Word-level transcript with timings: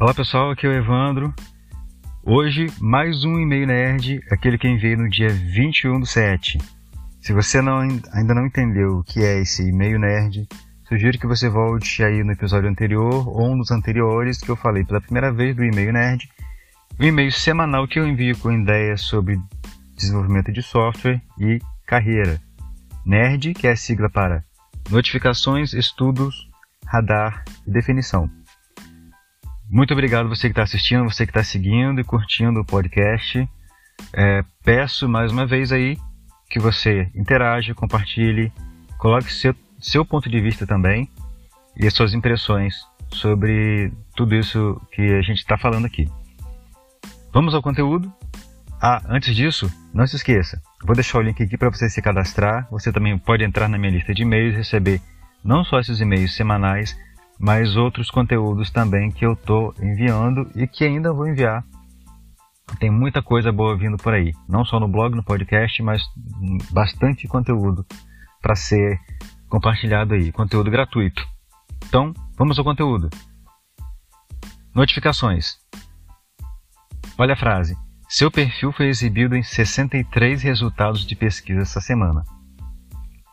Olá 0.00 0.14
pessoal, 0.14 0.50
aqui 0.50 0.66
é 0.66 0.70
o 0.70 0.72
Evandro. 0.72 1.34
Hoje, 2.24 2.68
mais 2.80 3.22
um 3.22 3.38
e-mail 3.38 3.66
nerd, 3.66 4.18
aquele 4.30 4.56
que 4.56 4.66
enviei 4.66 4.96
no 4.96 5.10
dia 5.10 5.28
21 5.28 6.00
do 6.00 6.06
7. 6.06 6.56
Se 7.20 7.34
você 7.34 7.60
não, 7.60 7.80
ainda 7.80 8.34
não 8.34 8.46
entendeu 8.46 8.96
o 8.96 9.04
que 9.04 9.22
é 9.22 9.42
esse 9.42 9.68
e-mail 9.68 9.98
nerd, 9.98 10.48
sugiro 10.88 11.18
que 11.18 11.26
você 11.26 11.50
volte 11.50 12.02
aí 12.02 12.24
no 12.24 12.32
episódio 12.32 12.70
anterior 12.70 13.28
ou 13.28 13.54
nos 13.54 13.70
anteriores 13.70 14.38
que 14.38 14.48
eu 14.48 14.56
falei 14.56 14.86
pela 14.86 15.02
primeira 15.02 15.30
vez 15.30 15.54
do 15.54 15.62
e-mail 15.62 15.92
nerd. 15.92 16.26
O 16.98 17.04
e-mail 17.04 17.30
semanal 17.30 17.86
que 17.86 18.00
eu 18.00 18.08
envio 18.08 18.38
com 18.38 18.50
ideias 18.50 19.02
sobre 19.02 19.38
desenvolvimento 19.94 20.50
de 20.50 20.62
software 20.62 21.20
e 21.38 21.58
carreira. 21.86 22.40
Nerd, 23.04 23.52
que 23.52 23.66
é 23.66 23.72
a 23.72 23.76
sigla 23.76 24.08
para 24.08 24.42
notificações, 24.88 25.74
estudos, 25.74 26.48
radar 26.86 27.44
e 27.66 27.70
definição. 27.70 28.30
Muito 29.72 29.92
obrigado 29.92 30.28
você 30.28 30.48
que 30.48 30.52
está 30.52 30.64
assistindo, 30.64 31.04
você 31.04 31.24
que 31.24 31.30
está 31.30 31.44
seguindo 31.44 32.00
e 32.00 32.04
curtindo 32.04 32.58
o 32.58 32.64
podcast. 32.64 33.48
É, 34.12 34.44
peço 34.64 35.08
mais 35.08 35.30
uma 35.30 35.46
vez 35.46 35.70
aí 35.70 35.96
que 36.48 36.58
você 36.58 37.08
interaja, 37.14 37.72
compartilhe, 37.72 38.52
coloque 38.98 39.32
seu, 39.32 39.54
seu 39.78 40.04
ponto 40.04 40.28
de 40.28 40.40
vista 40.40 40.66
também 40.66 41.08
e 41.76 41.86
as 41.86 41.94
suas 41.94 42.14
impressões 42.14 42.74
sobre 43.12 43.92
tudo 44.16 44.34
isso 44.34 44.80
que 44.90 45.02
a 45.02 45.22
gente 45.22 45.38
está 45.38 45.56
falando 45.56 45.84
aqui. 45.84 46.10
Vamos 47.32 47.54
ao 47.54 47.62
conteúdo? 47.62 48.12
Ah, 48.82 49.00
antes 49.08 49.36
disso, 49.36 49.70
não 49.94 50.04
se 50.04 50.16
esqueça, 50.16 50.60
vou 50.84 50.96
deixar 50.96 51.18
o 51.18 51.22
link 51.22 51.40
aqui 51.40 51.56
para 51.56 51.70
você 51.70 51.88
se 51.88 52.02
cadastrar. 52.02 52.66
Você 52.72 52.90
também 52.90 53.16
pode 53.16 53.44
entrar 53.44 53.68
na 53.68 53.78
minha 53.78 53.92
lista 53.92 54.12
de 54.12 54.22
e-mails 54.22 54.54
e 54.54 54.56
receber 54.56 55.00
não 55.44 55.62
só 55.62 55.78
esses 55.78 56.00
e-mails 56.00 56.34
semanais, 56.34 56.98
mas 57.40 57.74
outros 57.74 58.10
conteúdos 58.10 58.70
também 58.70 59.10
que 59.10 59.24
eu 59.24 59.32
estou 59.32 59.74
enviando 59.80 60.50
e 60.54 60.66
que 60.66 60.84
ainda 60.84 61.12
vou 61.12 61.26
enviar 61.26 61.64
tem 62.78 62.90
muita 62.90 63.22
coisa 63.22 63.50
boa 63.50 63.76
vindo 63.76 63.96
por 63.96 64.12
aí, 64.14 64.32
não 64.48 64.64
só 64.64 64.78
no 64.78 64.86
blog, 64.86 65.14
no 65.14 65.24
podcast, 65.24 65.82
mas 65.82 66.02
bastante 66.70 67.26
conteúdo 67.26 67.84
para 68.40 68.54
ser 68.54 68.98
compartilhado 69.48 70.14
aí, 70.14 70.30
conteúdo 70.30 70.70
gratuito. 70.70 71.26
Então, 71.86 72.12
vamos 72.36 72.58
ao 72.58 72.64
conteúdo. 72.64 73.10
Notificações. 74.74 75.56
Olha 77.18 77.34
a 77.34 77.36
frase. 77.36 77.76
Seu 78.08 78.30
perfil 78.30 78.72
foi 78.72 78.86
exibido 78.86 79.36
em 79.36 79.42
63 79.42 80.42
resultados 80.42 81.04
de 81.06 81.16
pesquisa 81.16 81.62
essa 81.62 81.80
semana. 81.80 82.22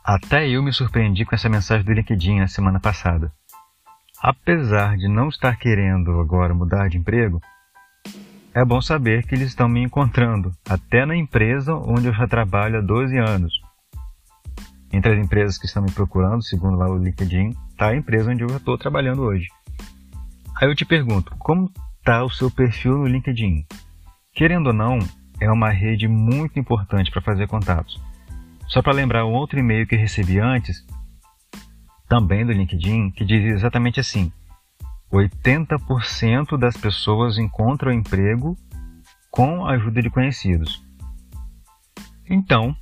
Até 0.03 0.47
eu 0.47 0.63
me 0.63 0.71
surpreendi 0.71 1.25
com 1.25 1.35
essa 1.35 1.49
mensagem 1.49 1.85
do 1.85 1.93
LinkedIn 1.93 2.39
na 2.39 2.47
semana 2.47 2.79
passada. 2.79 3.31
Apesar 4.21 4.97
de 4.97 5.07
não 5.07 5.29
estar 5.29 5.55
querendo 5.57 6.19
agora 6.19 6.53
mudar 6.53 6.89
de 6.89 6.97
emprego, 6.97 7.39
é 8.51 8.65
bom 8.65 8.81
saber 8.81 9.23
que 9.27 9.35
eles 9.35 9.49
estão 9.49 9.69
me 9.69 9.83
encontrando, 9.83 10.51
até 10.67 11.05
na 11.05 11.15
empresa 11.15 11.75
onde 11.75 12.07
eu 12.07 12.13
já 12.13 12.27
trabalho 12.27 12.79
há 12.79 12.81
12 12.81 13.15
anos. 13.15 13.53
Entre 14.91 15.13
as 15.13 15.23
empresas 15.23 15.59
que 15.59 15.67
estão 15.67 15.83
me 15.83 15.91
procurando, 15.91 16.41
segundo 16.43 16.77
lá 16.77 16.89
o 16.89 16.97
LinkedIn, 16.97 17.55
está 17.69 17.89
a 17.89 17.95
empresa 17.95 18.31
onde 18.31 18.41
eu 18.41 18.47
estou 18.47 18.75
trabalhando 18.75 19.21
hoje. 19.21 19.47
Aí 20.59 20.67
eu 20.67 20.75
te 20.75 20.83
pergunto, 20.85 21.35
como 21.37 21.71
está 21.99 22.23
o 22.23 22.29
seu 22.31 22.49
perfil 22.49 22.97
no 22.97 23.05
LinkedIn? 23.05 23.67
Querendo 24.33 24.67
ou 24.67 24.73
não, 24.73 24.97
é 25.39 25.51
uma 25.51 25.69
rede 25.69 26.07
muito 26.07 26.57
importante 26.57 27.11
para 27.11 27.21
fazer 27.21 27.47
contatos. 27.47 28.01
Só 28.67 28.81
para 28.81 28.93
lembrar 28.93 29.27
um 29.27 29.33
outro 29.33 29.59
e-mail 29.59 29.85
que 29.85 29.95
recebi 29.95 30.39
antes, 30.39 30.83
também 32.07 32.45
do 32.45 32.51
LinkedIn, 32.51 33.11
que 33.11 33.25
diz 33.25 33.43
exatamente 33.45 33.99
assim: 33.99 34.31
80% 35.11 36.57
das 36.57 36.75
pessoas 36.75 37.37
encontram 37.37 37.91
emprego 37.91 38.57
com 39.31 39.65
a 39.65 39.71
ajuda 39.73 40.01
de 40.01 40.09
conhecidos. 40.09 40.83
Então, 42.29 42.75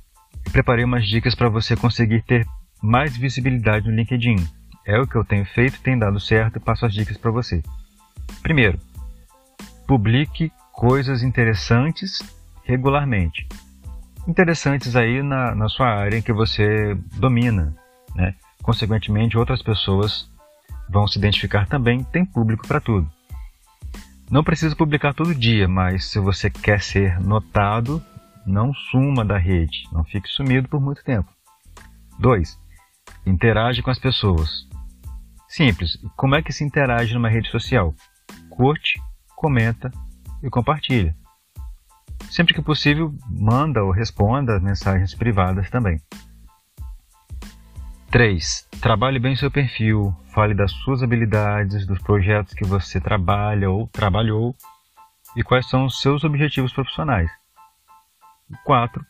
preparei 0.50 0.84
umas 0.84 1.06
dicas 1.06 1.34
para 1.34 1.48
você 1.48 1.76
conseguir 1.76 2.22
ter 2.22 2.46
mais 2.82 3.16
visibilidade 3.16 3.88
no 3.88 3.94
LinkedIn. 3.94 4.36
É 4.84 4.98
o 4.98 5.06
que 5.06 5.16
eu 5.16 5.24
tenho 5.24 5.44
feito, 5.44 5.80
tem 5.80 5.98
dado 5.98 6.20
certo 6.20 6.56
e 6.56 6.60
passo 6.60 6.86
as 6.86 6.94
dicas 6.94 7.16
para 7.16 7.30
você. 7.30 7.62
Primeiro, 8.42 8.78
publique 9.86 10.52
coisas 10.72 11.22
interessantes 11.22 12.18
regularmente. 12.64 13.46
Interessantes 14.26 14.96
aí 14.96 15.22
na, 15.22 15.54
na 15.54 15.68
sua 15.68 15.88
área 15.88 16.22
que 16.22 16.32
você 16.32 16.94
domina. 17.18 17.74
Né? 18.14 18.34
Consequentemente, 18.66 19.38
outras 19.38 19.62
pessoas 19.62 20.28
vão 20.90 21.06
se 21.06 21.20
identificar 21.20 21.68
também, 21.68 22.02
tem 22.02 22.26
público 22.26 22.66
para 22.66 22.80
tudo. 22.80 23.08
Não 24.28 24.42
precisa 24.42 24.74
publicar 24.74 25.14
todo 25.14 25.32
dia, 25.32 25.68
mas 25.68 26.06
se 26.06 26.18
você 26.18 26.50
quer 26.50 26.82
ser 26.82 27.20
notado, 27.20 28.02
não 28.44 28.74
suma 28.74 29.24
da 29.24 29.38
rede, 29.38 29.84
não 29.92 30.02
fique 30.02 30.26
sumido 30.26 30.68
por 30.68 30.80
muito 30.80 31.04
tempo. 31.04 31.30
2. 32.18 32.58
Interage 33.24 33.82
com 33.82 33.90
as 33.90 34.00
pessoas. 34.00 34.66
Simples. 35.48 35.96
Como 36.16 36.34
é 36.34 36.42
que 36.42 36.52
se 36.52 36.64
interage 36.64 37.14
numa 37.14 37.28
rede 37.28 37.48
social? 37.48 37.94
Curte, 38.50 39.00
comenta 39.36 39.92
e 40.42 40.50
compartilha. 40.50 41.14
Sempre 42.28 42.52
que 42.52 42.60
possível, 42.60 43.14
manda 43.30 43.84
ou 43.84 43.92
responda 43.92 44.58
mensagens 44.58 45.14
privadas 45.14 45.70
também. 45.70 46.00
3. 48.10 48.68
Trabalhe 48.80 49.18
bem 49.18 49.34
seu 49.36 49.50
perfil, 49.50 50.14
fale 50.32 50.54
das 50.54 50.70
suas 50.70 51.02
habilidades, 51.02 51.86
dos 51.86 51.98
projetos 52.00 52.54
que 52.54 52.64
você 52.64 53.00
trabalha 53.00 53.70
ou 53.70 53.86
trabalhou 53.88 54.54
e 55.36 55.42
quais 55.42 55.68
são 55.68 55.86
os 55.86 56.00
seus 56.00 56.24
objetivos 56.24 56.72
profissionais. 56.72 57.30
4. 58.64 59.04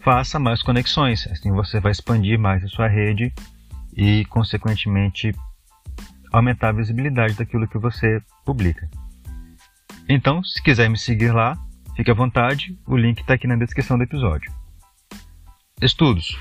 Faça 0.00 0.38
mais 0.38 0.62
conexões, 0.62 1.26
assim 1.28 1.50
você 1.50 1.80
vai 1.80 1.92
expandir 1.92 2.38
mais 2.38 2.62
a 2.62 2.68
sua 2.68 2.86
rede 2.86 3.32
e, 3.96 4.24
consequentemente, 4.26 5.34
aumentar 6.32 6.68
a 6.68 6.72
visibilidade 6.72 7.34
daquilo 7.34 7.66
que 7.66 7.78
você 7.78 8.22
publica. 8.44 8.88
Então, 10.08 10.44
se 10.44 10.62
quiser 10.62 10.88
me 10.88 10.98
seguir 10.98 11.32
lá, 11.32 11.56
fique 11.96 12.10
à 12.10 12.14
vontade, 12.14 12.78
o 12.86 12.96
link 12.96 13.20
está 13.20 13.34
aqui 13.34 13.46
na 13.46 13.56
descrição 13.56 13.96
do 13.96 14.04
episódio. 14.04 14.52
Estudos. 15.80 16.38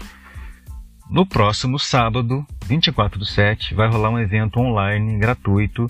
No 1.10 1.24
próximo 1.24 1.78
sábado, 1.78 2.46
24 2.66 3.20
do 3.20 3.26
7, 3.26 3.76
vai 3.76 3.88
rolar 3.88 4.10
um 4.10 4.20
evento 4.20 4.60
online 4.60 5.20
gratuito. 5.20 5.88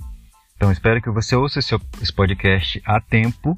Então 0.58 0.72
espero 0.72 1.02
que 1.02 1.09
você 1.09 1.36
ouça 1.36 1.59
esse 1.59 2.14
podcast 2.14 2.81
a 2.86 3.00
tempo 3.00 3.58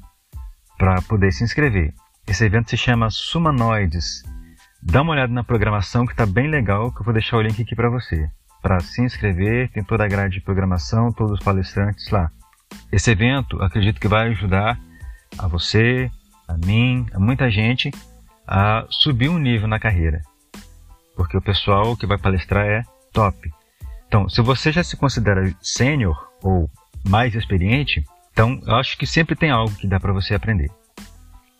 para 0.78 1.02
poder 1.02 1.32
se 1.32 1.42
inscrever. 1.42 1.92
Esse 2.28 2.44
evento 2.44 2.70
se 2.70 2.76
chama 2.76 3.10
Sumanoides. 3.10 4.22
Dá 4.80 5.02
uma 5.02 5.12
olhada 5.12 5.32
na 5.32 5.42
programação 5.42 6.06
que 6.06 6.12
está 6.12 6.24
bem 6.24 6.48
legal, 6.48 6.92
que 6.92 7.00
eu 7.00 7.04
vou 7.04 7.12
deixar 7.12 7.36
o 7.36 7.42
link 7.42 7.60
aqui 7.60 7.74
para 7.74 7.90
você. 7.90 8.30
Para 8.62 8.78
se 8.78 9.02
inscrever, 9.02 9.68
tem 9.72 9.82
toda 9.82 10.04
a 10.04 10.08
grade 10.08 10.34
de 10.34 10.40
programação, 10.40 11.12
todos 11.12 11.40
os 11.40 11.44
palestrantes 11.44 12.08
lá. 12.10 12.30
Esse 12.92 13.10
evento, 13.10 13.60
acredito 13.60 14.00
que 14.00 14.06
vai 14.06 14.28
ajudar 14.28 14.78
a 15.36 15.48
você, 15.48 16.08
a 16.46 16.56
mim, 16.56 17.04
a 17.12 17.18
muita 17.18 17.50
gente 17.50 17.90
a 18.46 18.86
subir 18.88 19.28
um 19.28 19.38
nível 19.38 19.66
na 19.66 19.80
carreira 19.80 20.22
porque 21.18 21.36
o 21.36 21.42
pessoal 21.42 21.96
que 21.96 22.06
vai 22.06 22.16
palestrar 22.16 22.64
é 22.64 22.84
top. 23.12 23.52
Então, 24.06 24.28
se 24.28 24.40
você 24.40 24.70
já 24.70 24.84
se 24.84 24.96
considera 24.96 25.52
sênior 25.60 26.16
ou 26.40 26.70
mais 27.04 27.34
experiente, 27.34 28.04
então 28.30 28.62
eu 28.64 28.76
acho 28.76 28.96
que 28.96 29.04
sempre 29.04 29.34
tem 29.34 29.50
algo 29.50 29.74
que 29.74 29.88
dá 29.88 29.98
para 29.98 30.12
você 30.12 30.36
aprender. 30.36 30.70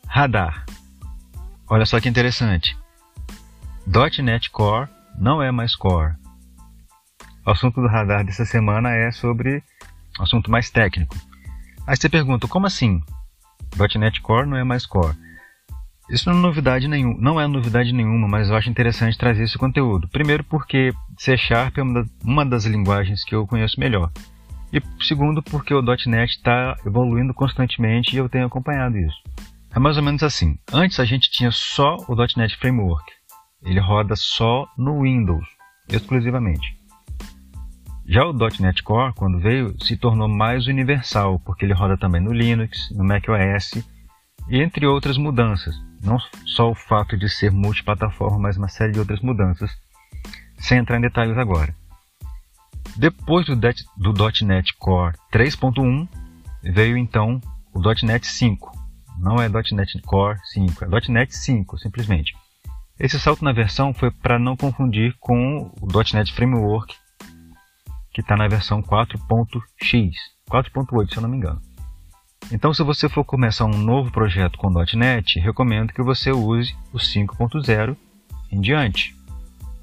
Radar. 0.06 0.64
Olha 1.68 1.84
só 1.84 1.98
que 1.98 2.08
interessante. 2.08 2.78
.NET 4.22 4.48
Core 4.50 4.88
não 5.18 5.42
é 5.42 5.50
mais 5.50 5.74
Core. 5.74 6.14
O 7.44 7.50
assunto 7.50 7.80
do 7.80 7.88
radar 7.88 8.24
dessa 8.24 8.44
semana 8.44 8.94
é 8.94 9.10
sobre 9.10 9.60
um 10.20 10.22
assunto 10.22 10.52
mais 10.52 10.70
técnico. 10.70 11.16
Aí 11.84 11.96
você 11.96 12.08
pergunta, 12.08 12.46
como 12.46 12.66
assim? 12.66 13.02
.NET 13.96 14.20
Core 14.20 14.46
não 14.46 14.56
é 14.56 14.62
mais 14.62 14.86
Core. 14.86 15.16
Isso 16.10 16.30
não 16.30 16.38
é 16.38 16.42
novidade 16.42 16.88
nenhuma, 16.88 17.16
não 17.20 17.40
é 17.40 17.46
novidade 17.46 17.92
nenhuma, 17.92 18.26
mas 18.26 18.48
eu 18.48 18.56
acho 18.56 18.70
interessante 18.70 19.18
trazer 19.18 19.44
esse 19.44 19.58
conteúdo. 19.58 20.08
Primeiro 20.08 20.42
porque 20.42 20.92
C 21.18 21.36
Sharp 21.36 21.76
é 21.78 21.82
uma 22.24 22.46
das 22.46 22.64
linguagens 22.64 23.24
que 23.24 23.34
eu 23.34 23.46
conheço 23.46 23.78
melhor. 23.78 24.10
E 24.72 24.82
segundo 25.02 25.42
porque 25.42 25.74
o 25.74 25.82
.NET 25.82 26.30
está 26.30 26.76
evoluindo 26.84 27.34
constantemente 27.34 28.14
e 28.14 28.18
eu 28.18 28.28
tenho 28.28 28.46
acompanhado 28.46 28.96
isso. 28.98 29.16
É 29.74 29.78
mais 29.78 29.96
ou 29.96 30.02
menos 30.02 30.22
assim. 30.22 30.58
Antes 30.72 30.98
a 30.98 31.04
gente 31.04 31.30
tinha 31.30 31.50
só 31.50 31.96
o 32.08 32.14
.NET 32.36 32.56
Framework. 32.56 33.04
Ele 33.62 33.80
roda 33.80 34.14
só 34.16 34.66
no 34.76 35.02
Windows, 35.02 35.44
exclusivamente. 35.88 36.76
Já 38.06 38.24
o 38.24 38.32
.NET 38.32 38.82
Core, 38.82 39.12
quando 39.14 39.38
veio, 39.38 39.74
se 39.82 39.94
tornou 39.96 40.28
mais 40.28 40.66
universal, 40.66 41.38
porque 41.40 41.66
ele 41.66 41.74
roda 41.74 41.98
também 41.98 42.22
no 42.22 42.32
Linux, 42.32 42.90
no 42.96 43.04
macOS, 43.04 43.84
entre 44.50 44.86
outras 44.86 45.16
mudanças. 45.16 45.74
Não 46.02 46.18
só 46.46 46.70
o 46.70 46.74
fato 46.74 47.16
de 47.16 47.28
ser 47.28 47.50
multiplataforma, 47.50 48.38
mas 48.38 48.56
uma 48.56 48.68
série 48.68 48.92
de 48.92 48.98
outras 48.98 49.20
mudanças, 49.20 49.70
sem 50.58 50.78
entrar 50.78 50.98
em 50.98 51.02
detalhes 51.02 51.36
agora. 51.36 51.74
Depois 52.96 53.46
do, 53.46 53.54
do 53.54 54.44
.NET 54.44 54.74
Core 54.78 55.16
3.1, 55.32 56.08
veio 56.62 56.96
então 56.96 57.40
o 57.72 57.80
.NET 58.04 58.26
5. 58.26 58.72
Não 59.18 59.40
é 59.40 59.48
.NET 59.48 60.00
Core 60.02 60.38
5, 60.52 60.84
é 60.84 60.88
.NET 61.08 61.36
5, 61.36 61.78
simplesmente. 61.78 62.34
Esse 62.98 63.18
salto 63.20 63.44
na 63.44 63.52
versão 63.52 63.94
foi 63.94 64.10
para 64.10 64.38
não 64.38 64.56
confundir 64.56 65.14
com 65.20 65.70
o 65.80 65.86
.NET 66.12 66.32
Framework, 66.32 66.96
que 68.12 68.20
está 68.20 68.36
na 68.36 68.48
versão 68.48 68.82
4.x, 68.82 70.16
4.8 70.50 71.10
se 71.10 71.16
eu 71.16 71.22
não 71.22 71.28
me 71.28 71.36
engano. 71.36 71.67
Então, 72.50 72.72
se 72.72 72.82
você 72.82 73.08
for 73.08 73.24
começar 73.24 73.66
um 73.66 73.76
novo 73.76 74.10
projeto 74.10 74.56
com 74.56 74.70
.NET, 74.94 75.38
recomendo 75.38 75.92
que 75.92 76.02
você 76.02 76.32
use 76.32 76.74
o 76.92 76.96
5.0 76.96 77.94
em 78.50 78.60
diante, 78.60 79.14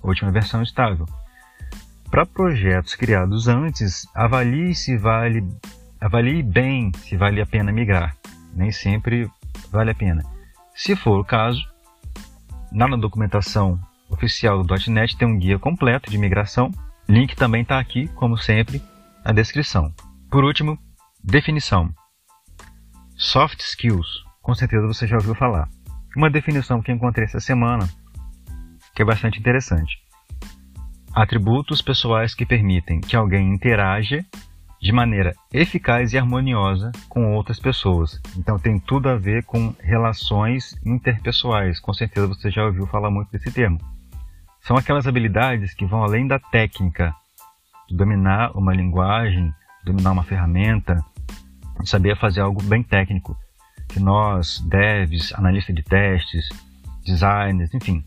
última 0.01 0.31
versão 0.31 0.63
estável. 0.63 1.05
Para 2.09 2.25
projetos 2.25 2.95
criados 2.95 3.47
antes, 3.47 4.07
avalie 4.15 4.73
se 4.73 4.97
vale, 4.97 5.47
avalie 6.01 6.41
bem 6.41 6.91
se 7.03 7.15
vale 7.15 7.39
a 7.39 7.45
pena 7.45 7.71
migrar. 7.71 8.15
Nem 8.55 8.71
sempre 8.71 9.29
vale 9.71 9.91
a 9.91 9.95
pena. 9.95 10.23
Se 10.73 10.95
for 10.95 11.19
o 11.19 11.25
caso, 11.25 11.61
na 12.71 12.87
documentação 12.87 13.79
oficial 14.09 14.63
do 14.63 14.75
.NET 14.89 15.15
tem 15.17 15.27
um 15.27 15.37
guia 15.37 15.59
completo 15.59 16.09
de 16.09 16.17
migração. 16.17 16.71
Link 17.07 17.35
também 17.35 17.61
está 17.61 17.79
aqui, 17.79 18.07
como 18.15 18.37
sempre, 18.37 18.81
na 19.23 19.31
descrição. 19.31 19.93
Por 20.31 20.43
último, 20.43 20.79
definição. 21.23 21.93
Soft 23.25 23.59
skills, 23.61 24.23
com 24.39 24.53
certeza 24.53 24.85
você 24.85 25.07
já 25.07 25.15
ouviu 25.15 25.33
falar. 25.33 25.67
Uma 26.15 26.29
definição 26.29 26.79
que 26.79 26.91
encontrei 26.91 27.25
essa 27.25 27.39
semana 27.39 27.89
que 28.93 29.01
é 29.01 29.05
bastante 29.05 29.39
interessante. 29.39 29.97
Atributos 31.11 31.81
pessoais 31.81 32.35
que 32.35 32.45
permitem 32.45 33.01
que 33.01 33.15
alguém 33.15 33.51
interaja 33.51 34.23
de 34.79 34.91
maneira 34.91 35.33
eficaz 35.51 36.13
e 36.13 36.19
harmoniosa 36.19 36.91
com 37.09 37.33
outras 37.33 37.59
pessoas. 37.59 38.21
Então 38.37 38.59
tem 38.59 38.79
tudo 38.79 39.09
a 39.09 39.17
ver 39.17 39.43
com 39.43 39.73
relações 39.79 40.79
interpessoais. 40.85 41.79
Com 41.79 41.93
certeza 41.93 42.27
você 42.27 42.51
já 42.51 42.63
ouviu 42.63 42.85
falar 42.85 43.09
muito 43.09 43.31
desse 43.31 43.51
termo. 43.51 43.79
São 44.61 44.77
aquelas 44.77 45.07
habilidades 45.07 45.73
que 45.73 45.85
vão 45.85 46.03
além 46.03 46.27
da 46.27 46.37
técnica, 46.37 47.11
dominar 47.89 48.55
uma 48.55 48.73
linguagem, 48.73 49.51
dominar 49.83 50.11
uma 50.11 50.23
ferramenta, 50.23 51.03
saber 51.83 52.17
fazer 52.17 52.41
algo 52.41 52.61
bem 52.63 52.83
técnico, 52.83 53.37
que 53.87 53.99
nós, 53.99 54.59
devs, 54.61 55.33
analistas 55.33 55.75
de 55.75 55.83
testes, 55.83 56.49
designers, 57.05 57.73
enfim, 57.73 58.03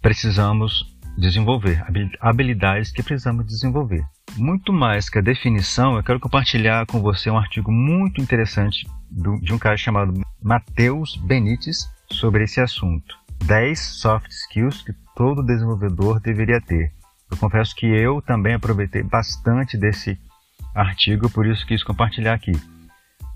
precisamos 0.00 0.96
desenvolver, 1.16 1.84
habilidades 2.20 2.92
que 2.92 3.02
precisamos 3.02 3.46
desenvolver. 3.46 4.04
Muito 4.36 4.72
mais 4.72 5.10
que 5.10 5.18
a 5.18 5.22
definição, 5.22 5.96
eu 5.96 6.02
quero 6.02 6.20
compartilhar 6.20 6.86
com 6.86 7.00
você 7.00 7.28
um 7.30 7.38
artigo 7.38 7.72
muito 7.72 8.20
interessante 8.20 8.88
de 9.10 9.52
um 9.52 9.58
cara 9.58 9.76
chamado 9.76 10.14
Matheus 10.40 11.16
Benites 11.16 11.90
sobre 12.10 12.44
esse 12.44 12.60
assunto. 12.60 13.18
10 13.44 13.78
soft 13.78 14.30
skills 14.30 14.82
que 14.82 14.92
todo 15.16 15.42
desenvolvedor 15.42 16.20
deveria 16.20 16.60
ter. 16.60 16.92
Eu 17.30 17.36
confesso 17.36 17.74
que 17.74 17.86
eu 17.86 18.22
também 18.22 18.54
aproveitei 18.54 19.02
bastante 19.02 19.76
desse 19.76 20.18
artigo, 20.74 21.28
por 21.30 21.46
isso 21.46 21.66
quis 21.66 21.82
compartilhar 21.82 22.34
aqui. 22.34 22.52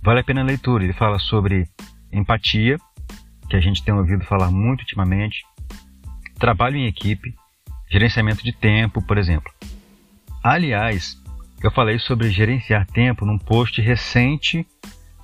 Vale 0.05 0.21
a 0.21 0.25
pena 0.25 0.43
a 0.43 0.45
leitura. 0.45 0.85
Ele 0.85 0.93
fala 0.93 1.19
sobre 1.19 1.67
empatia, 2.13 2.79
que 3.49 3.57
a 3.57 3.61
gente 3.61 3.83
tem 3.83 3.95
ouvido 3.95 4.23
falar 4.25 4.51
muito 4.51 4.81
ultimamente, 4.81 5.43
trabalho 6.39 6.77
em 6.77 6.87
equipe, 6.87 7.35
gerenciamento 7.91 8.45
de 8.45 8.53
tempo, 8.53 9.01
por 9.01 9.17
exemplo. 9.17 9.51
Aliás, 10.43 11.19
eu 11.63 11.71
falei 11.71 11.99
sobre 11.99 12.29
gerenciar 12.29 12.87
tempo 12.87 13.25
num 13.25 13.39
post 13.39 13.81
recente 13.81 14.67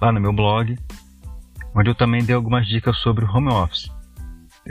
lá 0.01 0.11
no 0.11 0.19
meu 0.19 0.33
blog, 0.33 0.79
onde 1.75 1.91
eu 1.91 1.95
também 1.95 2.25
dei 2.25 2.35
algumas 2.35 2.67
dicas 2.67 2.97
sobre 2.97 3.27
o 3.27 3.31
home 3.31 3.53
office. 3.53 3.91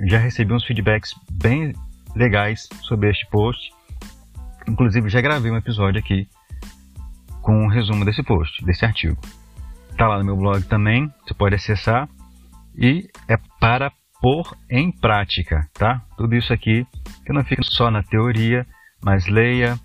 já 0.07 0.17
recebi 0.17 0.51
uns 0.53 0.65
feedbacks 0.65 1.13
bem 1.33 1.71
legais 2.15 2.67
sobre 2.81 3.11
este 3.11 3.27
post. 3.29 3.71
Inclusive 4.67 5.07
já 5.07 5.21
gravei 5.21 5.51
um 5.51 5.57
episódio 5.57 6.00
aqui 6.00 6.27
com 7.44 7.63
um 7.63 7.67
resumo 7.67 8.03
desse 8.03 8.23
post, 8.23 8.65
desse 8.65 8.85
artigo. 8.85 9.15
Está 10.00 10.07
lá 10.07 10.18
no 10.18 10.24
meu 10.24 10.38
blog 10.38 10.63
também, 10.63 11.13
você 11.28 11.34
pode 11.34 11.56
acessar. 11.56 12.07
E 12.74 13.10
é 13.28 13.36
para 13.60 13.92
pôr 14.22 14.56
em 14.69 14.94
prática, 14.94 15.69
tá? 15.74 16.01
Tudo 16.16 16.36
isso 16.36 16.54
aqui 16.54 16.88
que 17.25 17.34
não 17.34 17.44
fica 17.44 17.62
só 17.63 17.92
na 17.92 18.01
teoria, 18.01 18.66
mas 19.04 19.28
leia, 19.28 19.78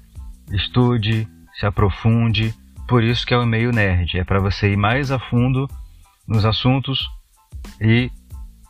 estude, 0.53 1.27
se 1.59 1.67
aprofunde. 1.67 2.55
Por 2.87 3.03
isso 3.03 3.27
que 3.27 3.35
é 3.35 3.37
o 3.37 3.43
e-mail 3.43 3.73
nerd, 3.73 4.17
é 4.17 4.23
para 4.23 4.39
você 4.39 4.71
ir 4.71 4.77
mais 4.77 5.11
a 5.11 5.19
fundo 5.19 5.67
nos 6.29 6.47
assuntos 6.47 7.09
e 7.81 8.09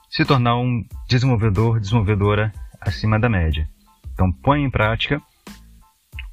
se 0.09 0.25
tornar 0.25 0.57
um 0.57 0.83
desenvolvedor, 1.11 1.79
desenvolvedora 1.79 2.55
acima 2.81 3.21
da 3.21 3.29
média. 3.29 3.69
Então 4.15 4.33
põe 4.33 4.63
em 4.63 4.71
prática. 4.71 5.21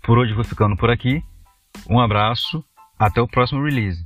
Por 0.03 0.17
hoje 0.17 0.33
vou 0.33 0.45
ficando 0.45 0.77
por 0.77 0.89
aqui. 0.89 1.21
Um 1.89 1.99
abraço, 1.99 2.63
até 2.97 3.21
o 3.21 3.27
próximo 3.27 3.61
release. 3.61 4.01